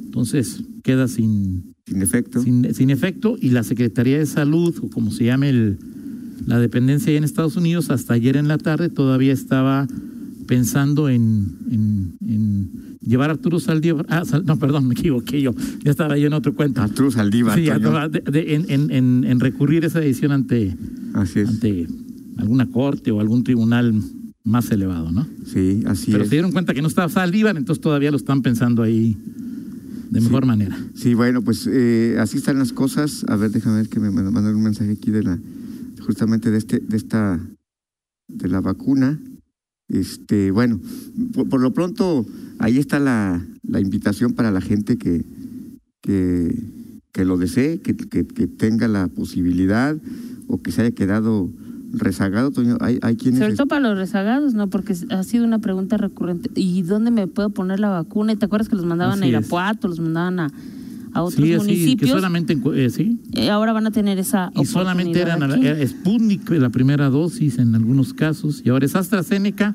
entonces 0.06 0.62
queda 0.82 1.06
sin, 1.08 1.74
sin 1.86 2.02
efecto. 2.02 2.42
sin, 2.42 2.74
sin 2.74 2.90
efecto 2.90 3.36
y 3.40 3.50
la 3.50 3.62
Secretaría 3.62 4.18
de 4.18 4.26
Salud, 4.26 4.74
o 4.82 4.90
como 4.90 5.10
se 5.10 5.24
llame 5.24 5.50
el, 5.50 5.78
la 6.46 6.58
dependencia 6.58 7.12
en 7.16 7.24
Estados 7.24 7.56
Unidos, 7.56 7.90
hasta 7.90 8.14
ayer 8.14 8.36
en 8.36 8.48
la 8.48 8.58
tarde 8.58 8.88
todavía 8.88 9.32
estaba 9.32 9.86
pensando 10.46 11.08
en, 11.08 11.46
en, 11.70 12.14
en 12.26 12.70
llevar 13.02 13.28
a 13.30 13.34
Arturo 13.34 13.60
Saldívar, 13.60 14.06
ah, 14.08 14.24
Sal- 14.24 14.44
no, 14.46 14.58
perdón, 14.58 14.86
me 14.88 14.94
equivoqué 14.94 15.42
yo, 15.42 15.54
ya 15.84 15.90
estaba 15.90 16.16
yo 16.16 16.26
en 16.26 16.32
otro 16.32 16.54
cuento. 16.54 16.80
Arturo 16.80 17.10
Saldívar. 17.10 17.58
Sí, 17.58 17.68
estaba 17.68 18.08
de- 18.08 18.20
de- 18.20 18.54
en, 18.54 18.64
en, 18.70 18.90
en, 18.90 19.24
en 19.24 19.40
recurrir 19.40 19.84
esa 19.84 20.00
decisión 20.00 20.32
ante, 20.32 20.74
Así 21.14 21.40
es. 21.40 21.48
ante 21.48 21.86
alguna 22.38 22.66
corte 22.70 23.10
o 23.10 23.20
algún 23.20 23.44
tribunal 23.44 23.94
más 24.44 24.70
elevado, 24.70 25.10
¿no? 25.12 25.26
Sí, 25.44 25.82
así 25.86 26.10
Pero 26.12 26.22
es. 26.24 26.30
se 26.30 26.36
dieron 26.36 26.52
cuenta 26.52 26.72
que 26.72 26.80
no 26.80 26.88
estaba 26.88 27.08
Saldívar, 27.10 27.56
entonces 27.58 27.82
todavía 27.82 28.10
lo 28.10 28.16
están 28.16 28.40
pensando 28.40 28.82
ahí 28.82 29.16
de 30.10 30.20
mejor 30.22 30.46
manera. 30.46 30.74
Sí, 30.94 31.12
bueno, 31.12 31.42
pues 31.42 31.68
eh, 31.70 32.16
así 32.18 32.38
están 32.38 32.58
las 32.58 32.72
cosas. 32.72 33.26
A 33.28 33.36
ver, 33.36 33.50
déjame 33.50 33.76
ver 33.76 33.88
que 33.90 34.00
me 34.00 34.08
mand- 34.10 34.30
mandaron 34.30 34.56
un 34.56 34.62
mensaje 34.64 34.92
aquí 34.92 35.10
de 35.10 35.22
la, 35.22 35.38
justamente 36.08 36.50
de 36.50 36.56
este, 36.56 36.78
de 36.80 36.96
esta, 36.96 37.38
de 38.28 38.48
la 38.48 38.62
vacuna. 38.62 39.20
Este, 39.88 40.50
bueno, 40.50 40.80
por, 41.34 41.50
por 41.50 41.60
lo 41.60 41.74
pronto 41.74 42.24
ahí 42.58 42.78
está 42.78 42.98
la, 42.98 43.46
la 43.62 43.78
invitación 43.78 44.32
para 44.32 44.50
la 44.50 44.62
gente 44.62 44.96
que, 44.96 45.22
que, 46.00 46.50
que 47.12 47.26
lo 47.26 47.36
desee, 47.36 47.82
que, 47.82 47.94
que, 47.94 48.26
que 48.26 48.46
tenga 48.46 48.88
la 48.88 49.08
posibilidad 49.08 49.98
o 50.46 50.62
que 50.62 50.72
se 50.72 50.80
haya 50.80 50.92
quedado 50.92 51.50
rezagado. 51.92 52.52
Toño, 52.52 52.78
hay, 52.80 52.98
hay 53.02 53.16
quienes 53.16 53.40
Sobre 53.40 53.54
todo 53.54 53.68
para 53.68 53.86
los 53.90 53.98
rezagados, 53.98 54.54
¿no? 54.54 54.70
Porque 54.70 54.94
ha 55.10 55.22
sido 55.24 55.44
una 55.44 55.58
pregunta 55.58 55.98
recurrente. 55.98 56.48
¿Y 56.54 56.80
dónde 56.84 57.10
me 57.10 57.26
puedo 57.26 57.50
poner 57.50 57.80
la 57.80 57.90
vacuna? 57.90 58.32
¿Y 58.32 58.36
te 58.36 58.46
acuerdas 58.46 58.70
que 58.70 58.76
los 58.76 58.86
mandaban 58.86 59.18
Así 59.18 59.24
a 59.24 59.26
es. 59.26 59.30
Irapuato, 59.32 59.88
los 59.88 60.00
mandaban 60.00 60.40
a, 60.40 60.52
a 61.12 61.22
otros 61.22 61.42
Sí, 61.44 61.50
que 61.50 61.56
municipios? 61.58 62.10
solamente, 62.10 62.52
en 62.52 62.60
cu- 62.60 62.72
eh, 62.72 62.90
sí, 62.90 63.18
Eh, 63.34 63.50
ahora 63.50 63.72
van 63.72 63.86
a 63.86 63.90
tener 63.90 64.18
esa 64.18 64.50
Y 64.54 64.64
solamente 64.64 65.22
oportunidad 65.22 65.50
eran 65.50 65.74
aquí. 65.74 65.82
era 65.82 65.86
Sputnik 65.88 66.50
la 66.50 66.70
primera 66.70 67.08
dosis 67.10 67.58
en 67.58 67.74
algunos 67.74 68.12
casos, 68.14 68.62
y 68.64 68.68
ahora 68.70 68.86
es 68.86 68.94
AstraZeneca 68.94 69.74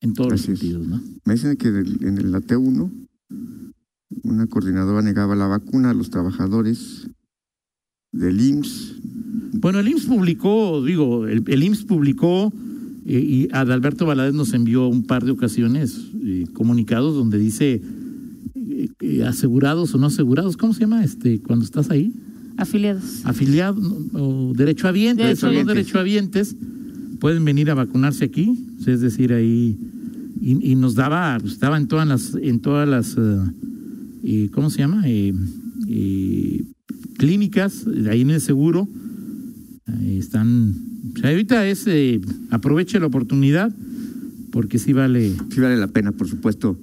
en 0.00 0.14
todos 0.14 0.30
los 0.32 0.40
Así 0.40 0.56
sentidos, 0.56 0.86
¿no? 0.86 1.00
Me 1.24 1.34
dicen 1.34 1.56
que 1.56 1.68
en 1.68 2.18
el 2.18 2.34
AT1 2.34 2.90
una 4.22 4.46
coordinadora 4.46 5.02
negaba 5.02 5.34
la 5.36 5.46
vacuna 5.46 5.90
a 5.90 5.94
los 5.94 6.10
trabajadores 6.10 7.08
del 8.12 8.40
IMSS. 8.40 8.94
Bueno, 9.54 9.80
el 9.80 9.88
IMSS 9.88 10.06
publicó, 10.06 10.82
digo, 10.84 11.26
el, 11.26 11.44
el 11.46 11.62
IMSS 11.62 11.84
publicó 11.84 12.52
eh, 13.06 13.18
y 13.20 13.48
Adalberto 13.52 14.06
Valadez 14.06 14.34
nos 14.34 14.52
envió 14.54 14.86
un 14.88 15.04
par 15.04 15.24
de 15.24 15.32
ocasiones 15.32 16.06
eh, 16.24 16.46
comunicados 16.54 17.14
donde 17.14 17.38
dice 17.38 17.82
eh, 19.00 19.24
asegurados 19.24 19.94
o 19.94 19.98
no 19.98 20.06
asegurados, 20.06 20.56
¿cómo 20.56 20.72
se 20.74 20.80
llama? 20.80 21.02
Este, 21.04 21.40
cuando 21.40 21.64
estás 21.64 21.90
ahí, 21.90 22.12
Afiliados. 22.56 23.24
afiliados 23.24 23.84
o 24.12 24.52
derechohabientes, 24.56 25.24
Derechohabientes. 25.24 25.38
son 25.40 25.54
los 25.54 25.66
derechohabientes, 25.66 26.56
pueden 27.20 27.44
venir 27.44 27.70
a 27.70 27.74
vacunarse 27.74 28.24
aquí, 28.24 28.66
es 28.86 29.00
decir, 29.00 29.32
ahí 29.32 29.76
y, 30.40 30.72
y 30.72 30.74
nos 30.76 30.94
daba, 30.94 31.38
pues, 31.40 31.52
estaba 31.54 31.76
en 31.76 31.88
todas 31.88 32.06
las, 32.06 32.34
en 32.40 32.60
todas 32.60 32.88
las, 32.88 33.16
eh, 33.18 33.38
eh, 34.24 34.48
¿cómo 34.52 34.70
se 34.70 34.78
llama? 34.78 35.02
Eh, 35.06 35.32
eh, 35.88 36.64
clínicas, 37.16 37.86
ahí 38.10 38.20
en 38.22 38.30
el 38.30 38.40
seguro, 38.40 38.88
están, 40.06 40.74
o 41.14 41.18
sea, 41.18 41.30
ahorita 41.30 41.66
es, 41.66 41.84
eh, 41.86 42.20
aproveche 42.50 43.00
la 43.00 43.06
oportunidad, 43.06 43.74
porque 44.52 44.78
sí 44.78 44.92
vale, 44.92 45.32
Sí 45.52 45.60
vale 45.60 45.76
la 45.76 45.88
pena, 45.88 46.12
por 46.12 46.28
supuesto, 46.28 46.78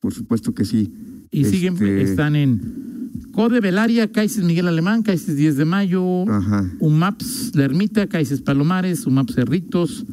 por 0.00 0.12
supuesto 0.14 0.54
que 0.54 0.64
sí. 0.64 0.90
Y 1.32 1.44
siguen, 1.46 1.72
Este, 1.72 2.02
están 2.02 2.36
en 2.36 3.10
Code 3.32 3.60
Belaria, 3.60 4.12
Caices 4.12 4.44
Miguel 4.44 4.68
Alemán, 4.68 5.02
Caices 5.02 5.34
10 5.34 5.56
de 5.56 5.64
Mayo, 5.64 6.30
Ajá. 6.30 6.70
UMAPS 6.78 7.52
La 7.54 7.64
Ermita, 7.64 8.06
Caices 8.06 8.42
Palomares, 8.42 9.06
UMAPS 9.06 9.34
Cerritos, 9.34 10.04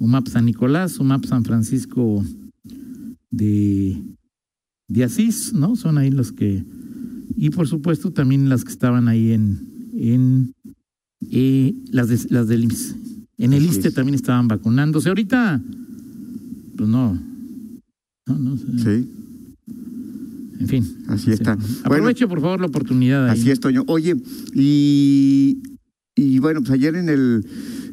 UMAPS 0.00 0.32
San 0.32 0.44
Nicolás, 0.44 0.98
UMAPS 0.98 1.28
San 1.28 1.44
Francisco 1.44 2.24
de, 3.30 4.02
de 4.88 5.04
Asís, 5.04 5.52
¿no? 5.54 5.76
Son 5.76 5.96
ahí 5.96 6.10
los 6.10 6.32
que... 6.32 6.64
Y 7.36 7.50
por 7.50 7.68
supuesto 7.68 8.12
también 8.12 8.48
las 8.48 8.64
que 8.64 8.72
estaban 8.72 9.06
ahí 9.08 9.32
en... 9.32 9.60
en 9.94 10.54
eh, 11.30 11.74
las, 11.92 12.08
de, 12.08 12.18
las 12.30 12.48
del 12.48 12.64
IMSS. 12.64 12.96
En 13.38 13.52
el 13.52 13.64
ISTE 13.64 13.88
es. 13.88 13.94
también 13.94 14.14
estaban 14.14 14.48
vacunándose. 14.48 15.08
Ahorita, 15.08 15.62
pues 16.76 16.88
no. 16.88 17.18
No, 18.26 18.38
no 18.38 18.56
sé. 18.56 18.64
Sí, 18.78 19.10
En 20.60 20.68
fin. 20.68 20.84
Así 21.08 21.30
está. 21.30 21.58
Aproveche 21.84 22.26
por 22.26 22.40
favor 22.40 22.60
la 22.60 22.66
oportunidad. 22.66 23.26
ahí. 23.28 23.38
así 23.38 23.50
es, 23.50 23.60
Toño. 23.60 23.84
Oye, 23.86 24.16
y, 24.54 25.62
y 26.14 26.38
bueno, 26.38 26.60
pues 26.60 26.72
ayer 26.72 26.94
en 26.96 27.08
el, 27.08 27.46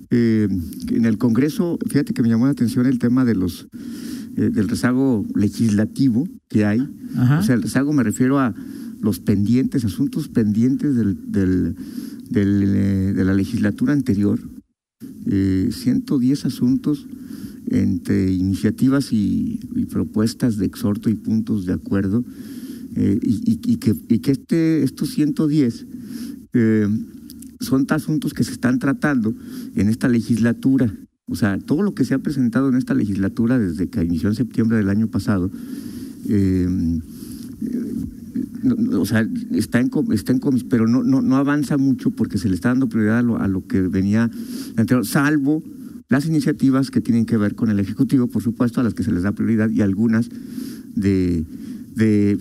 eh, 0.10 0.48
en 0.90 1.06
el 1.06 1.18
Congreso, 1.18 1.78
fíjate 1.88 2.14
que 2.14 2.22
me 2.22 2.30
llamó 2.30 2.46
la 2.46 2.52
atención 2.52 2.86
el 2.86 3.00
tema 3.00 3.26
de 3.26 3.36
los 3.36 3.68
eh, 4.36 4.50
del 4.50 4.68
rezago 4.68 5.26
legislativo 5.36 6.28
que 6.50 6.66
hay. 6.66 6.88
Ajá. 7.16 7.40
O 7.40 7.44
sea, 7.44 7.54
el 7.54 7.62
rezago 7.62 7.94
me 7.94 8.02
refiero 8.02 8.40
a 8.40 8.56
los 9.00 9.20
pendientes, 9.20 9.86
asuntos 9.86 10.28
pendientes 10.28 10.96
del, 10.96 11.32
del, 11.32 11.76
del, 12.32 12.64
eh, 12.64 13.14
de 13.14 13.26
la 13.26 13.36
legislatura 13.36 13.94
anterior. 13.94 14.40
Eh, 15.28 15.70
110 15.72 16.46
asuntos 16.46 17.06
entre 17.70 18.32
iniciativas 18.32 19.14
y, 19.14 19.60
y 19.76 19.86
propuestas 19.86 20.58
de 20.58 20.66
exhorto 20.66 21.12
y 21.12 21.16
puntos 21.16 21.68
de 21.68 21.74
acuerdo. 21.74 22.24
Eh, 22.96 23.20
y, 23.22 23.52
y- 23.52 23.74
y 23.74 23.76
que, 23.78 23.96
y 24.10 24.20
que 24.20 24.32
este, 24.32 24.84
estos 24.84 25.10
110 25.12 25.86
eh, 26.54 26.88
son 27.60 27.86
asuntos 27.90 28.34
que 28.34 28.44
se 28.44 28.52
están 28.52 28.80
tratando 28.80 29.34
en 29.76 29.90
esta 29.90 30.08
legislatura. 30.08 30.94
O 31.28 31.36
sea, 31.36 31.58
todo 31.58 31.82
lo 31.82 31.94
que 31.96 32.04
se 32.04 32.14
ha 32.14 32.20
presentado 32.20 32.70
en 32.70 32.76
esta 32.76 32.94
legislatura 32.94 33.58
desde 33.58 33.88
que 33.90 34.04
inició 34.04 34.30
en 34.30 34.36
septiembre 34.36 34.78
del 34.78 34.90
año 34.90 35.08
pasado, 35.08 35.50
eh, 36.28 36.68
o 38.98 39.06
sea, 39.06 39.28
está 39.52 39.80
en, 39.80 39.90
está 40.12 40.32
en 40.32 40.40
comis, 40.40 40.64
pero 40.64 40.88
no, 40.88 41.04
no, 41.04 41.22
no 41.22 41.36
avanza 41.38 41.78
mucho 41.78 42.12
porque 42.12 42.38
se 42.38 42.50
le 42.50 42.56
está 42.56 42.70
dando 42.70 42.90
prioridad 42.90 43.20
a 43.20 43.22
lo, 43.22 43.38
a 43.40 43.48
lo 43.48 43.66
que 43.68 43.82
venía 43.82 44.30
anterior, 44.76 45.06
salvo 45.06 45.64
las 46.10 46.26
iniciativas 46.26 46.92
que 46.92 47.02
tienen 47.02 47.26
que 47.26 47.38
ver 47.38 47.56
con 47.56 47.70
el 47.70 47.80
Ejecutivo, 47.80 48.28
por 48.28 48.42
supuesto, 48.44 48.80
a 48.80 48.84
las 48.84 48.94
que 48.94 49.04
se 49.04 49.12
les 49.12 49.24
da 49.24 49.32
prioridad 49.32 49.70
y 49.70 49.82
algunas 49.82 50.30
de, 50.96 51.46
de 51.96 52.38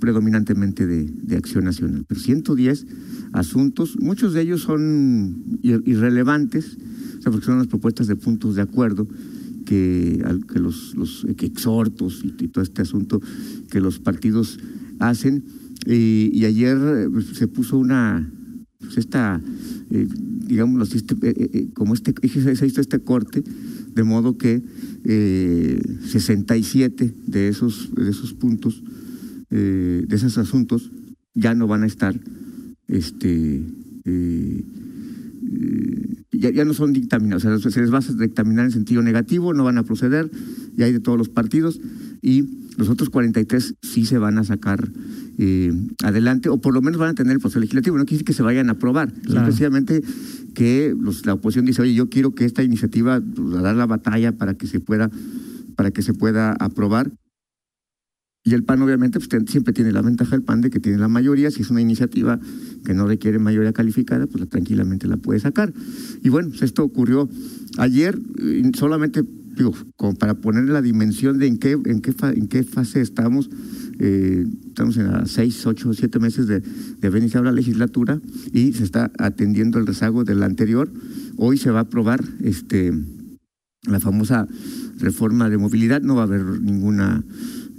predominantemente 0.00 0.86
de, 0.86 1.04
de 1.04 1.36
acción 1.36 1.64
nacional. 1.64 2.04
Pero 2.06 2.20
110 2.20 2.86
asuntos, 3.32 3.96
muchos 4.00 4.34
de 4.34 4.42
ellos 4.42 4.62
son 4.62 5.58
ir- 5.62 5.82
irrelevantes, 5.86 6.76
o 7.18 7.22
sea, 7.22 7.32
porque 7.32 7.46
son 7.46 7.58
las 7.58 7.68
propuestas 7.68 8.06
de 8.06 8.16
puntos 8.16 8.56
de 8.56 8.62
acuerdo 8.62 9.08
que, 9.64 10.22
que 10.52 10.58
los, 10.58 10.94
que 11.36 11.46
exhortos 11.46 12.22
y, 12.24 12.48
todo 12.48 12.62
este 12.62 12.82
asunto 12.82 13.20
que 13.70 13.80
los 13.80 13.98
partidos 13.98 14.58
hacen. 14.98 15.44
Eh, 15.86 16.30
y 16.32 16.44
ayer 16.44 17.08
pues, 17.10 17.26
se 17.34 17.48
puso 17.48 17.78
una, 17.78 18.30
pues 18.78 18.98
esta, 18.98 19.40
eh, 19.90 20.08
digámoslo 20.46 20.84
así, 20.84 20.96
este, 20.98 21.14
eh, 21.22 21.50
eh, 21.52 21.68
como 21.74 21.94
este, 21.94 22.14
se 22.54 22.66
hizo 22.66 22.80
este 22.80 22.98
corte, 23.00 23.42
de 23.94 24.02
modo 24.02 24.38
que 24.38 24.62
eh, 25.04 25.80
67 26.06 27.14
de 27.26 27.48
esos, 27.48 27.94
de 27.94 28.10
esos 28.10 28.32
puntos, 28.34 28.82
eh, 29.50 30.04
de 30.06 30.16
esos 30.16 30.38
asuntos, 30.38 30.90
ya 31.34 31.54
no 31.54 31.66
van 31.66 31.82
a 31.82 31.86
estar, 31.86 32.18
este, 32.88 33.62
eh, 34.04 34.64
ya, 36.32 36.50
ya 36.50 36.64
no 36.64 36.74
son 36.74 36.92
dictaminados, 36.92 37.44
o 37.44 37.58
sea, 37.58 37.70
se 37.70 37.80
les 37.80 37.92
va 37.92 37.98
a 37.98 38.22
dictaminar 38.22 38.64
en 38.64 38.72
sentido 38.72 39.02
negativo, 39.02 39.54
no 39.54 39.64
van 39.64 39.78
a 39.78 39.84
proceder, 39.84 40.30
y 40.76 40.82
hay 40.82 40.92
de 40.92 41.00
todos 41.00 41.18
los 41.18 41.28
partidos, 41.28 41.80
y 42.22 42.44
los 42.76 42.88
otros 42.88 43.10
43 43.10 43.74
sí 43.82 44.06
se 44.06 44.18
van 44.18 44.38
a 44.38 44.44
sacar 44.44 44.90
eh, 45.38 45.72
adelante, 46.02 46.48
o 46.48 46.60
por 46.60 46.74
lo 46.74 46.82
menos 46.82 46.98
van 47.00 47.10
a 47.10 47.14
tener 47.14 47.32
el 47.32 47.38
proceso 47.40 47.60
legislativo, 47.60 47.96
no 47.98 48.04
quiere 48.04 48.16
decir 48.18 48.24
que 48.26 48.32
se 48.32 48.42
vayan 48.42 48.68
a 48.68 48.72
aprobar, 48.72 49.12
Claro. 49.12 49.46
precisamente 49.46 50.02
que 50.54 50.94
los- 50.98 51.24
la 51.26 51.34
oposición 51.34 51.64
dice, 51.64 51.82
oye, 51.82 51.94
yo 51.94 52.08
quiero 52.08 52.34
que 52.34 52.44
esta 52.44 52.62
iniciativa, 52.62 53.20
pues, 53.20 53.54
a 53.56 53.62
dar 53.62 53.76
la 53.76 53.86
batalla 53.86 54.32
para 54.32 54.54
que 54.54 54.66
se 54.66 54.80
pueda, 54.80 55.10
para 55.76 55.90
que 55.90 56.02
se 56.02 56.12
pueda 56.14 56.52
aprobar, 56.52 57.12
y 58.44 58.54
el 58.54 58.64
PAN, 58.64 58.82
obviamente, 58.82 59.20
pues, 59.20 59.28
siempre 59.48 59.72
tiene 59.72 59.92
la 59.92 60.02
ventaja 60.02 60.32
del 60.32 60.42
PAN 60.42 60.62
de 60.62 60.70
que 60.70 60.80
tiene 60.80 60.98
la 60.98 61.06
mayoría. 61.06 61.52
Si 61.52 61.62
es 61.62 61.70
una 61.70 61.80
iniciativa 61.80 62.40
que 62.84 62.92
no 62.92 63.06
requiere 63.06 63.38
mayoría 63.38 63.72
calificada, 63.72 64.26
pues 64.26 64.48
tranquilamente 64.48 65.06
la 65.06 65.16
puede 65.16 65.38
sacar. 65.38 65.72
Y 66.24 66.28
bueno, 66.28 66.48
pues, 66.48 66.62
esto 66.62 66.82
ocurrió 66.82 67.28
ayer, 67.78 68.18
solamente, 68.76 69.22
digo, 69.56 69.72
como 69.94 70.16
para 70.16 70.34
poner 70.34 70.64
la 70.64 70.82
dimensión 70.82 71.38
de 71.38 71.46
en 71.46 71.58
qué, 71.58 71.78
en 71.84 72.00
qué, 72.00 72.12
en 72.34 72.48
qué 72.48 72.64
fase 72.64 73.00
estamos. 73.00 73.48
Eh, 74.04 74.44
estamos 74.66 74.96
en 74.96 75.06
a 75.06 75.26
seis, 75.26 75.64
ocho, 75.64 75.94
siete 75.94 76.18
meses 76.18 76.48
de, 76.48 76.60
de 76.60 77.06
haber 77.06 77.22
iniciado 77.22 77.44
la 77.44 77.52
legislatura 77.52 78.20
y 78.52 78.72
se 78.72 78.82
está 78.82 79.12
atendiendo 79.16 79.78
el 79.78 79.86
rezago 79.86 80.24
del 80.24 80.42
anterior. 80.42 80.90
Hoy 81.36 81.56
se 81.56 81.70
va 81.70 81.78
a 81.78 81.82
aprobar 81.82 82.22
este 82.42 82.92
la 83.84 84.00
famosa 84.00 84.46
reforma 84.98 85.50
de 85.50 85.58
movilidad, 85.58 86.02
no 86.02 86.16
va 86.16 86.22
a 86.22 86.24
haber 86.24 86.60
ninguna 86.60 87.24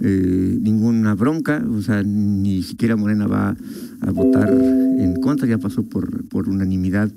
eh, 0.00 0.58
ninguna 0.60 1.14
bronca, 1.14 1.64
o 1.70 1.80
sea, 1.82 2.02
ni 2.02 2.62
siquiera 2.62 2.96
Morena 2.96 3.26
va 3.26 3.56
a 4.00 4.10
votar 4.10 4.50
en 4.50 5.14
contra, 5.20 5.46
ya 5.46 5.58
pasó 5.58 5.82
por, 5.88 6.26
por 6.28 6.48
unanimidad 6.48 7.12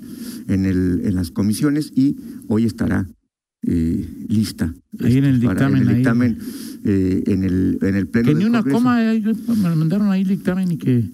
en, 0.48 0.64
el, 0.64 1.00
en 1.04 1.14
las 1.14 1.30
comisiones 1.30 1.92
y 1.94 2.16
hoy 2.46 2.64
estará 2.64 3.06
eh, 3.62 4.08
lista. 4.28 4.72
Ahí 5.00 5.18
en 5.18 5.24
el 5.24 5.40
dictamen, 5.40 5.82
En 5.82 5.88
el 5.88 6.06
ahí. 6.06 6.38
Eh, 6.84 7.22
en, 7.26 7.42
el, 7.44 7.78
en 7.82 7.94
el 7.96 8.06
pleno 8.06 8.26
Que 8.28 8.34
del 8.34 8.38
ni 8.38 8.44
una 8.44 8.58
Congreso. 8.62 8.78
coma, 8.78 9.14
eh, 9.14 9.22
me 9.22 9.74
mandaron 9.76 10.10
ahí 10.10 10.22
el 10.22 10.28
dictamen 10.28 10.72
y 10.72 10.76
que 10.78 11.04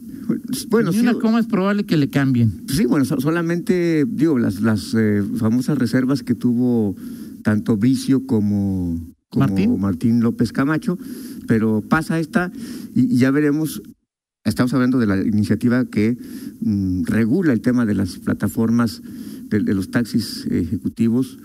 Bueno, 0.68 0.90
ni 0.90 0.96
sí, 0.98 1.02
una 1.02 1.14
coma 1.14 1.40
es 1.40 1.46
probable 1.46 1.84
que 1.84 1.96
le 1.96 2.08
cambien. 2.08 2.52
Sí, 2.68 2.84
bueno, 2.86 3.04
so- 3.04 3.20
solamente, 3.20 4.04
digo, 4.08 4.38
las, 4.38 4.60
las 4.60 4.94
eh, 4.96 5.22
famosas 5.36 5.78
reservas 5.78 6.22
que 6.22 6.34
tuvo 6.34 6.94
tanto 7.42 7.76
Bricio 7.76 8.26
como, 8.26 8.98
como 9.28 9.46
Martín. 9.46 9.80
Martín. 9.80 10.20
López 10.20 10.52
Camacho, 10.52 10.98
pero 11.46 11.82
pasa 11.82 12.18
esta 12.20 12.50
y, 12.94 13.14
y 13.14 13.18
ya 13.18 13.30
veremos, 13.30 13.82
estamos 14.44 14.72
hablando 14.74 14.98
de 14.98 15.06
la 15.06 15.22
iniciativa 15.22 15.84
que 15.86 16.16
mm, 16.60 17.04
regula 17.04 17.52
el 17.52 17.60
tema 17.60 17.84
de 17.84 17.94
las 17.94 18.16
plataformas 18.18 19.02
de, 19.50 19.60
de 19.60 19.74
los 19.74 19.90
taxis 19.90 20.46
ejecutivos 20.50 21.38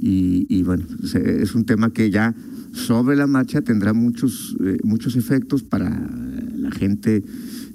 y, 0.00 0.46
y 0.48 0.62
bueno, 0.64 0.84
se- 1.04 1.42
es 1.42 1.54
un 1.54 1.64
tema 1.64 1.92
que 1.92 2.10
ya 2.10 2.34
sobre 2.74 3.16
la 3.16 3.26
marcha 3.26 3.62
tendrá 3.62 3.92
muchos, 3.94 4.56
eh, 4.64 4.78
muchos 4.84 5.16
efectos 5.16 5.62
para 5.62 5.88
la 6.56 6.70
gente 6.72 7.22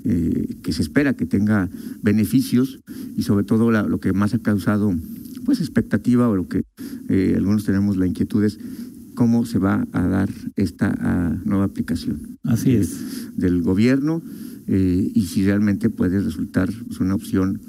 eh, 0.05 0.57
que 0.61 0.71
se 0.73 0.81
espera 0.81 1.15
que 1.15 1.25
tenga 1.25 1.69
beneficios 2.01 2.79
y 3.17 3.23
sobre 3.23 3.43
todo 3.45 3.71
la- 3.71 3.83
lo 3.87 3.99
que 3.99 4.13
más 4.13 4.33
ha 4.33 4.39
causado 4.39 4.93
pues 5.45 5.59
expectativa 5.61 6.29
o 6.29 6.35
lo 6.35 6.47
que 6.47 6.63
eh, 7.09 7.33
algunos 7.35 7.65
tenemos 7.65 7.97
la 7.97 8.05
inquietud 8.07 8.43
es 8.43 8.59
cómo 9.15 9.45
se 9.45 9.57
va 9.59 9.85
a 9.91 10.07
dar 10.07 10.29
esta 10.55 10.93
ah, 10.99 11.35
nueva 11.43 11.65
aplicación 11.65 12.37
Así 12.43 12.71
es. 12.71 13.31
del 13.35 13.61
gobierno 13.61 14.21
y 14.71 15.25
si 15.25 15.43
realmente 15.43 15.89
puede 15.89 16.21
resultar 16.21 16.69
pues, 16.87 16.99
una 16.99 17.15
opción 17.15 17.59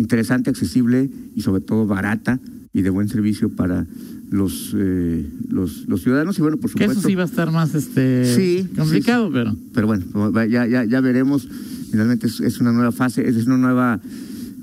interesante, 0.00 0.50
accesible 0.50 1.10
y 1.34 1.42
sobre 1.42 1.60
todo 1.62 1.86
barata 1.86 2.40
y 2.72 2.82
de 2.82 2.90
buen 2.90 3.08
servicio 3.08 3.50
para 3.50 3.86
los 4.30 4.74
eh, 4.76 5.28
los, 5.48 5.88
los 5.88 6.02
ciudadanos 6.02 6.38
y 6.38 6.42
bueno 6.42 6.56
por 6.56 6.70
Que 6.70 6.84
supuesto 6.84 7.00
eso 7.00 7.08
sí 7.08 7.14
va 7.16 7.22
a 7.22 7.26
estar 7.26 7.50
más 7.50 7.74
este 7.74 8.32
Sí, 8.34 8.66
complicado, 8.76 9.26
sí, 9.26 9.32
pero 9.34 9.56
pero 9.74 9.86
bueno, 9.88 10.04
ya, 10.46 10.66
ya, 10.66 10.84
ya 10.84 11.00
veremos. 11.00 11.48
Finalmente 11.90 12.28
es, 12.28 12.40
es 12.40 12.60
una 12.60 12.70
nueva 12.72 12.92
fase, 12.92 13.28
es 13.28 13.46
una 13.46 13.56
nueva, 13.56 14.00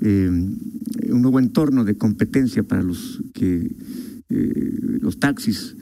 eh, 0.00 0.28
un 0.28 1.22
nuevo 1.22 1.38
entorno 1.38 1.84
de 1.84 1.96
competencia 1.98 2.62
para 2.62 2.82
los 2.82 3.20
que 3.34 3.70
eh, 4.30 4.98
los 5.02 5.18
taxis. 5.18 5.76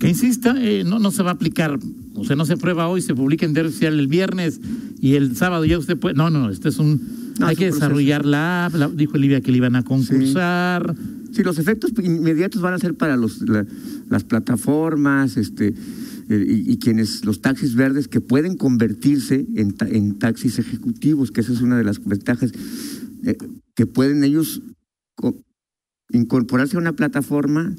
que 0.00 0.08
insista, 0.08 0.54
eh, 0.58 0.82
no, 0.84 0.98
no 0.98 1.12
se 1.12 1.22
va 1.22 1.30
a 1.30 1.34
aplicar, 1.34 1.78
o 2.14 2.24
sea, 2.24 2.34
no 2.34 2.44
se 2.44 2.56
prueba 2.56 2.88
hoy, 2.88 3.00
se 3.00 3.14
publica 3.14 3.46
en 3.46 3.52
diario 3.54 3.70
oficial 3.70 3.98
el 3.98 4.08
viernes 4.08 4.60
y 5.00 5.14
el 5.14 5.36
sábado 5.36 5.64
ya 5.64 5.78
usted 5.78 5.96
puede. 5.96 6.16
No, 6.16 6.28
no, 6.30 6.50
este 6.50 6.68
es 6.70 6.78
un. 6.80 7.19
No, 7.40 7.46
hay 7.46 7.56
que 7.56 7.66
proceso. 7.66 7.84
desarrollar 7.86 8.24
la 8.26 8.66
app, 8.66 8.74
la- 8.74 8.88
dijo 8.88 9.14
Olivia 9.14 9.40
que 9.40 9.50
le 9.50 9.56
iban 9.58 9.76
a 9.76 9.82
concursar. 9.82 10.94
Sí, 11.32 11.42
los 11.42 11.58
efectos 11.58 11.92
inmediatos 12.02 12.60
van 12.60 12.74
a 12.74 12.78
ser 12.78 12.94
para 12.94 13.16
los, 13.16 13.40
la- 13.48 13.66
las 14.08 14.24
plataformas, 14.24 15.36
este, 15.36 15.74
eh, 16.28 16.46
y, 16.48 16.72
y 16.72 16.78
quienes, 16.78 17.24
los 17.24 17.40
taxis 17.40 17.74
verdes 17.74 18.08
que 18.08 18.20
pueden 18.20 18.56
convertirse 18.56 19.46
en, 19.56 19.72
ta- 19.72 19.88
en 19.88 20.18
taxis 20.18 20.58
ejecutivos, 20.58 21.30
que 21.30 21.40
esa 21.40 21.52
es 21.52 21.60
una 21.60 21.76
de 21.76 21.84
las 21.84 22.04
ventajas, 22.04 22.52
eh, 23.24 23.36
que 23.74 23.86
pueden 23.86 24.24
ellos 24.24 24.62
co- 25.14 25.40
incorporarse 26.12 26.76
a 26.76 26.80
una 26.80 26.94
plataforma 26.94 27.74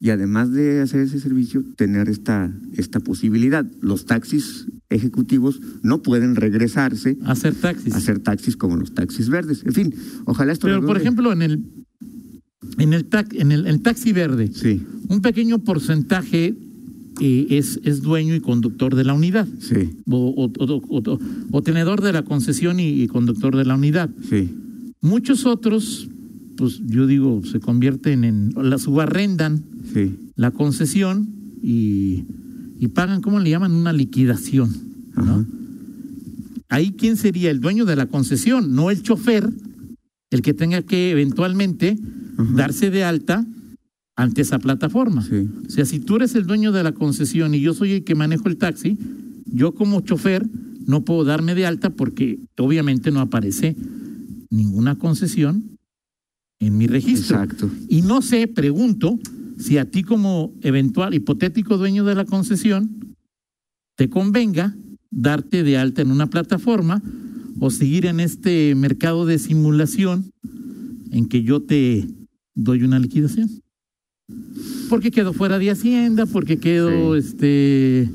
y 0.00 0.10
además 0.10 0.52
de 0.52 0.80
hacer 0.80 1.00
ese 1.00 1.20
servicio, 1.20 1.64
tener 1.76 2.08
esta, 2.08 2.52
esta 2.74 3.00
posibilidad. 3.00 3.66
Los 3.80 4.04
taxis 4.06 4.66
ejecutivos 4.90 5.60
no 5.82 6.02
pueden 6.02 6.36
regresarse 6.36 7.16
hacer 7.24 7.54
taxis. 7.54 7.94
a 7.94 7.96
hacer 7.98 8.18
taxis 8.20 8.56
como 8.56 8.76
los 8.76 8.92
taxis 8.94 9.28
verdes. 9.28 9.62
En 9.66 9.72
fin, 9.72 9.94
ojalá 10.26 10.52
esto... 10.52 10.66
Pero, 10.66 10.84
por 10.84 10.96
ejemplo, 10.96 11.32
en 11.32 11.42
el 11.42 11.60
en 12.78 12.92
el, 12.92 13.08
tac- 13.08 13.34
en 13.38 13.52
el, 13.52 13.66
el 13.66 13.80
taxi 13.80 14.12
verde, 14.12 14.50
Sí, 14.52 14.82
un 15.08 15.20
pequeño 15.20 15.58
porcentaje 15.60 16.54
eh, 17.20 17.46
es, 17.50 17.80
es 17.84 18.02
dueño 18.02 18.34
y 18.34 18.40
conductor 18.40 18.94
de 18.96 19.04
la 19.04 19.14
unidad, 19.14 19.46
sí, 19.60 19.90
o, 20.10 20.16
o- 20.16 20.52
o- 20.64 20.82
o- 20.88 21.18
o 21.52 21.62
tenedor 21.62 22.02
de 22.02 22.12
la 22.12 22.22
concesión 22.24 22.78
y, 22.80 23.02
y 23.02 23.06
conductor 23.06 23.56
de 23.56 23.64
la 23.64 23.74
unidad. 23.76 24.10
sí. 24.28 24.50
Muchos 25.02 25.46
otros, 25.46 26.08
pues 26.56 26.80
yo 26.86 27.06
digo, 27.06 27.40
se 27.44 27.60
convierten 27.60 28.24
en, 28.24 28.52
la 28.56 28.78
subarrendan 28.78 29.62
Sí, 29.92 30.16
la 30.34 30.50
concesión 30.50 31.28
y, 31.62 32.24
y 32.78 32.88
pagan, 32.88 33.20
¿cómo 33.22 33.40
le 33.40 33.50
llaman? 33.50 33.72
Una 33.72 33.92
liquidación. 33.92 34.70
Ahí, 36.68 36.92
¿quién 36.92 37.16
sería 37.16 37.50
el 37.50 37.60
dueño 37.60 37.84
de 37.84 37.96
la 37.96 38.06
concesión? 38.06 38.74
No 38.74 38.90
el 38.90 39.02
chofer, 39.02 39.48
el 40.30 40.42
que 40.42 40.52
tenga 40.52 40.82
que 40.82 41.10
eventualmente 41.10 41.96
Ajá. 42.36 42.52
darse 42.54 42.90
de 42.90 43.04
alta 43.04 43.46
ante 44.16 44.42
esa 44.42 44.58
plataforma. 44.58 45.22
Sí, 45.22 45.48
O 45.66 45.70
sea, 45.70 45.84
si 45.84 46.00
tú 46.00 46.16
eres 46.16 46.34
el 46.34 46.46
dueño 46.46 46.72
de 46.72 46.82
la 46.82 46.92
concesión 46.92 47.54
y 47.54 47.60
yo 47.60 47.72
soy 47.74 47.92
el 47.92 48.04
que 48.04 48.14
manejo 48.14 48.48
el 48.48 48.56
taxi, 48.56 48.98
yo 49.46 49.74
como 49.74 50.00
chofer 50.00 50.46
no 50.86 51.04
puedo 51.04 51.24
darme 51.24 51.54
de 51.54 51.66
alta 51.66 51.90
porque 51.90 52.38
obviamente 52.58 53.10
no 53.10 53.20
aparece 53.20 53.76
ninguna 54.50 54.96
concesión 54.96 55.78
en 56.60 56.78
mi 56.78 56.86
registro. 56.86 57.36
exacto. 57.42 57.70
Y 57.88 58.02
no 58.02 58.22
sé, 58.22 58.48
pregunto, 58.48 59.18
si 59.58 59.78
a 59.78 59.84
ti 59.90 60.02
como 60.02 60.52
eventual 60.62 61.14
hipotético 61.14 61.78
dueño 61.78 62.04
de 62.04 62.14
la 62.14 62.24
concesión 62.24 63.14
te 63.96 64.08
convenga 64.10 64.76
darte 65.10 65.62
de 65.62 65.78
alta 65.78 66.02
en 66.02 66.10
una 66.10 66.28
plataforma 66.28 67.02
o 67.58 67.70
seguir 67.70 68.06
en 68.06 68.20
este 68.20 68.74
mercado 68.74 69.24
de 69.24 69.38
simulación 69.38 70.30
en 71.10 71.26
que 71.26 71.42
yo 71.42 71.62
te 71.62 72.06
doy 72.54 72.82
una 72.82 72.98
liquidación. 72.98 73.48
Porque 74.90 75.10
quedo 75.10 75.32
fuera 75.32 75.58
de 75.58 75.70
Hacienda, 75.70 76.26
porque 76.26 76.58
quedo 76.58 77.14
Sí. 77.14 77.18
este 77.26 78.10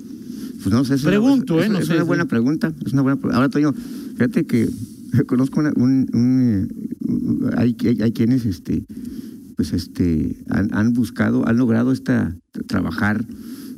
Pues 0.62 0.74
no 0.76 0.86
sé. 0.86 0.96
Es 0.96 1.02
Pregunto, 1.04 1.56
una, 1.56 1.64
¿eh? 1.64 1.66
Es, 1.66 1.72
No 1.72 1.80
es 1.80 1.88
sé, 1.88 1.94
una 1.94 2.02
sí. 2.04 2.08
buena 2.08 2.26
pregunta. 2.28 2.72
Es 2.86 2.94
una 2.94 3.02
buena 3.02 3.20
Ahora, 3.34 3.50
Toño, 3.50 3.74
fíjate 3.74 4.46
que 4.46 4.70
conozco 5.26 5.60
una- 5.62 5.74
un. 5.76 6.08
un, 6.14 7.50
hay, 7.58 7.76
hay, 7.84 8.02
hay 8.02 8.12
quienes, 8.12 8.46
este, 8.46 8.84
pues, 9.62 9.74
este, 9.74 10.44
han, 10.50 10.94
buscado, 10.94 11.48
han 11.48 11.58
logrado 11.58 11.92
esta 11.92 12.36
trabajar. 12.66 13.24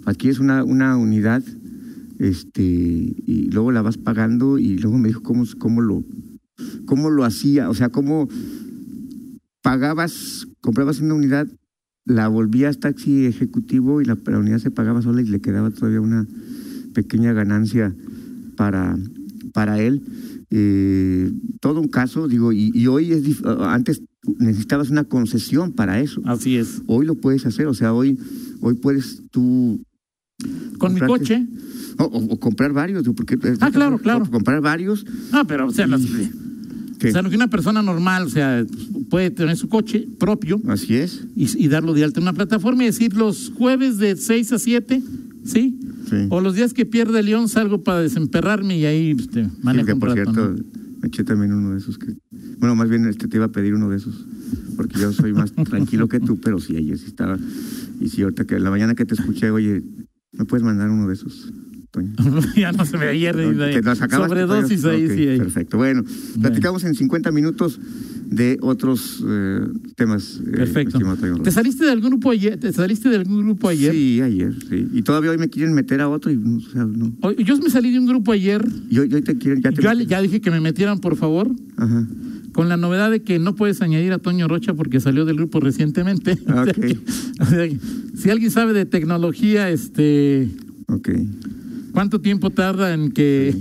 Aquí 0.06 0.30
es 0.30 0.40
una, 0.40 0.63
una 0.63 0.96
unidad, 0.96 1.44
este, 2.20 2.63
y 2.63 3.50
luego 3.52 3.74
la 3.74 3.82
vas 3.82 3.98
pagando 3.98 4.58
y 4.60 4.78
luego 4.78 4.98
me 4.98 5.10
dijo 5.10 5.22
cómo, 5.24 5.44
cómo 5.58 5.82
lo, 5.82 6.06
cómo 6.86 7.10
lo 7.10 7.25
hacía, 7.25 7.70
o 7.70 7.74
sea, 7.74 7.90
cómo 7.90 8.30
pagabas, 9.62 10.48
comprabas 10.62 11.02
una 11.02 11.16
unidad, 11.16 11.50
la 12.06 12.30
volvías 12.30 12.80
taxi 12.80 13.25
ejecutivo 13.25 14.00
y 14.02 14.06
la, 14.06 14.18
unidad 14.25 14.60
se 14.60 14.72
pagaba 14.72 15.02
sola 15.02 15.22
y 15.22 15.25
le 15.25 15.42
quedaba 15.42 15.70
todavía 15.70 16.00
una 16.00 16.25
pequeña 16.94 17.34
ganancia 17.34 17.94
para, 18.56 18.98
para 19.52 19.82
él. 19.82 20.02
Eh, 20.50 21.30
todo 21.60 21.82
un 21.82 21.90
caso, 21.90 22.30
digo, 22.30 22.54
y, 22.54 22.72
y 22.74 22.88
hoy 22.88 23.12
es, 23.12 23.44
antes 23.44 24.02
necesitabas 24.39 24.89
una 24.89 25.03
concesión 25.03 25.72
para 25.74 26.00
eso. 26.00 26.22
Así 26.25 26.58
es. 26.58 26.82
Hoy 26.88 27.06
lo 27.06 27.15
puedes 27.15 27.46
hacer, 27.46 27.68
o 27.68 27.74
sea, 27.74 27.94
hoy, 27.94 28.18
hoy 28.62 28.75
puedes 28.75 29.22
tú 29.32 29.82
Con 30.77 30.94
mi 30.94 31.00
coche. 31.01 31.46
o, 31.98 32.03
o- 32.06 32.34
o 32.34 32.39
comprar 32.39 32.74
varios, 32.74 33.03
porque 33.15 33.38
Ah, 33.60 33.72
claro, 33.72 33.98
claro. 34.00 34.25
comprar 34.30 34.62
varios, 34.62 35.06
No, 35.32 35.46
pero, 35.46 35.68
o 35.68 35.72
sea, 35.72 35.88
las- 35.88 36.01
que- 37.00 37.10
o 37.10 37.12
sea, 37.12 37.22
que 37.24 37.36
una 37.36 37.50
persona 37.50 37.82
normal, 37.82 38.24
o 38.24 38.30
sea, 38.30 38.65
puede 39.10 39.30
tener 39.30 39.58
su 39.58 39.68
coche 39.68 40.08
propio 40.20 40.62
así 40.68 40.96
es, 40.96 41.25
y, 41.36 41.48
y 41.65 41.68
darlo 41.68 41.94
de 41.94 42.03
alta 42.06 42.20
en 42.20 42.24
una 42.24 42.34
plataforma 42.34 42.84
y 42.84 42.88
decir 42.88 43.13
los 43.15 43.51
jueves 43.56 43.98
de 43.98 44.15
6 44.15 44.53
a 44.53 44.60
7, 44.60 45.03
¿sí? 45.44 45.77
sí. 46.10 46.15
O 46.30 46.39
los 46.39 46.56
días 46.56 46.74
que 46.74 46.86
pierde 46.86 47.22
León 47.24 47.50
salgo 47.50 47.84
para 47.84 48.00
desemperrarme 48.00 48.77
y 48.77 48.86
ahí 48.86 49.15
este, 49.20 49.46
Sí, 49.46 49.51
manejo 49.62 49.86
que 49.88 49.94
un 49.94 50.00
por 50.00 50.10
rato, 50.15 50.32
cierto, 50.34 50.50
¿no? 50.56 51.08
eché 51.08 51.24
también 51.25 51.51
uno 51.53 51.72
de 51.72 51.77
esos 51.80 51.98
que. 51.98 52.13
Bueno, 52.63 52.77
más 52.77 52.88
bien 52.88 53.05
este 53.08 53.27
te 53.27 53.36
iba 53.36 53.48
a 53.48 53.51
pedir 53.51 53.74
uno 53.74 53.89
de 53.89 53.98
esos, 53.98 54.25
porque 54.77 54.98
yo 54.98 55.12
soy 55.12 55.34
más 55.34 55.51
tranquilo 55.51 56.08
que 56.08 56.22
tú, 56.22 56.39
pero 56.39 56.62
sí, 56.62 56.77
ayer 56.77 56.98
sí 56.98 57.08
estaba. 57.08 57.38
Y 58.00 58.08
sí, 58.08 58.22
ahorita 58.22 58.46
que 58.46 58.58
la 58.58 58.70
mañana 58.70 58.96
que 58.96 59.03
te 59.03 59.15
escuché, 59.15 59.51
oye, 59.51 59.84
¿me 60.32 60.46
puedes 60.46 60.63
mandar 60.63 60.89
uno 60.89 61.05
de 61.10 61.13
esos, 61.13 61.51
Toño? 61.91 62.13
ya 62.55 62.72
no 62.72 62.86
se 62.86 62.98
me 62.98 63.08
ayer 63.08 63.36
¿Te 63.36 63.82
las 63.82 64.01
acabaste, 64.01 64.29
sobredosis 64.29 64.82
Toño? 64.82 64.93
ahí, 64.96 65.08
sí. 65.10 65.27
Ahí. 65.27 65.38
Perfecto. 65.39 65.75
Bueno, 65.75 66.05
platicamos 66.41 66.86
en 66.86 66.96
50 66.96 67.34
minutos 67.34 67.82
de 68.27 68.58
otros 68.62 69.22
eh, 69.27 69.60
temas. 69.98 70.39
eh, 70.48 70.51
Perfecto. 70.51 71.00
¿Te 71.43 71.51
saliste 71.51 71.84
de 71.84 71.91
algún 71.91 72.12
grupo 72.12 72.32
ayer? 72.32 72.58
¿Te 72.58 72.72
saliste 72.72 73.10
de 73.10 73.17
algún 73.17 73.43
grupo 73.43 73.67
ayer? 73.67 73.91
Sí, 73.91 74.22
ayer, 74.22 74.55
sí. 74.70 74.88
Y 74.93 75.01
todavía 75.01 75.32
hoy 75.32 75.38
me 75.38 75.50
quieren 75.50 75.74
meter 75.74 76.00
a 76.00 76.08
otro 76.08 76.32
y 76.32 76.38
no, 76.38 76.55
o 76.55 76.62
sea, 76.62 76.86
no. 76.86 77.13
Hoy- 77.24 77.43
Yo 77.43 77.58
me 77.58 77.70
salí 77.70 77.91
de 77.91 78.00
un 78.00 78.05
grupo 78.05 78.32
ayer. 78.32 78.65
Y 78.89 79.00
hoy, 79.00 79.13
hoy 79.13 79.22
te 79.22 79.38
quieren, 79.38 79.62
ya 79.62 79.74
te 79.74 79.82
Yo 79.82 79.91
ya 79.91 80.22
dije 80.22 80.39
que 80.39 80.50
me 80.50 80.62
metieran, 80.62 81.00
por 81.00 81.17
favor, 81.17 81.51
Ajá. 81.75 82.08
Con 82.54 82.70
la 82.70 82.78
novedad 82.78 83.12
de 83.12 83.22
que 83.24 83.40
no 83.40 83.56
puedes 83.56 83.82
añadir 83.82 84.14
a 84.14 84.20
Toño 84.20 84.48
Rocha 84.48 84.74
porque 84.74 85.00
salió 85.00 85.26
del 85.26 85.36
grupo 85.38 85.60
recientemente. 85.60 86.38
O 86.48 86.54
sea 86.54 86.64
Ok. 86.64 86.72
que- 86.74 87.00
o 87.42 87.46
sea 87.46 87.68
que, 87.68 87.78
si 88.16 88.30
alguien 88.30 88.52
sabe 88.52 88.74
de 88.74 88.86
tecnología, 88.86 89.70
este, 89.70 90.50
Ok. 90.88 91.10
¿cuánto 91.92 92.22
tiempo 92.22 92.50
tarda 92.52 92.94
en 92.94 93.12
que... 93.12 93.56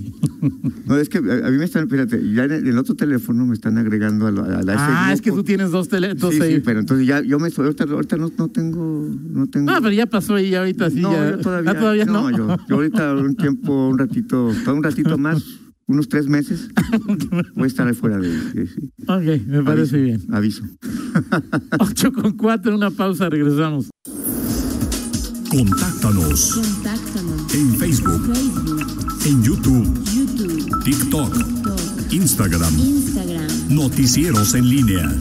No, 0.87 0.97
es 0.99 1.09
que 1.09 1.19
a, 1.19 1.23
mí 1.51 1.57
me 1.59 1.65
están, 1.65 1.89
fíjate, 1.89 2.21
ya 2.33 2.45
en 2.45 2.67
el, 2.67 2.77
otro 2.79 2.95
teléfono 2.95 3.47
me 3.47 3.55
están 3.55 3.79
agregando 3.79 4.27
a, 4.27 4.33
la- 4.33 4.59
a 4.59 4.63
la- 4.63 4.75
ah, 5.07 5.13
es 5.13 5.21
que 5.23 5.31
tú 5.31 5.43
tienes 5.43 5.71
dos 5.71 5.89
teléfonos 5.89 6.35
Sí, 6.35 6.41
ahí. 6.43 6.55
sí, 6.57 6.63
pero 6.65 6.81
entonces 6.81 7.07
ya 7.07 7.23
yo 7.23 7.39
me 7.39 7.49
estoy, 7.49 7.65
ahorita, 7.67 7.85
ahorita 7.85 8.17
no, 8.17 8.31
no 8.37 8.49
tengo, 8.49 9.09
no 9.31 9.47
tengo. 9.47 9.71
No, 9.71 9.79
pero 9.81 9.93
ya 9.95 10.07
pasó 10.07 10.35
ahí, 10.35 10.55
ahorita 10.55 10.91
sí. 10.91 11.01
No, 11.01 11.13
ya, 11.13 11.31
yo 11.31 11.39
todavía, 11.39 11.71
Ah, 11.71 11.79
todavía 11.79 12.05
no. 12.07 12.31
yo, 12.31 12.57
yo 12.69 12.75
ahorita 12.77 13.15
un 13.15 13.37
tiempo, 13.37 13.89
un 13.89 13.99
ratito, 13.99 14.51
todo 14.65 14.75
un 14.75 14.83
ratito 14.83 15.17
más, 15.19 15.43
unos 15.93 16.09
tres 16.09 16.27
meses, 16.27 16.69
voy 17.55 17.65
a 17.65 17.67
estar 17.67 17.87
ahí 17.87 17.95
fuera 17.95 18.19
de, 18.19 18.31
ok, 19.07 19.47
me 19.47 19.63
parece 19.63 19.97
Aviso, 19.97 20.03
bien. 20.03 20.23
Aviso. 20.33 20.63
8 21.79 22.13
con 22.13 22.33
4, 22.33 22.75
una 22.75 22.91
pausa, 22.91 23.29
regresamos. 23.29 23.91
Contáctanos 25.51 26.53
Contáctanos. 26.55 27.55
en 27.55 27.77
Facebook, 27.77 28.35
Facebook, 28.35 28.87
en 29.27 29.43
YouTube, 29.43 30.05
YouTube, 30.15 30.83
TikTok, 30.85 31.37
TikTok, 31.37 32.13
Instagram. 32.13 32.79
Instagram. 32.79 33.47
Noticieros 33.69 34.55
en 34.55 34.69
línea. 34.69 35.15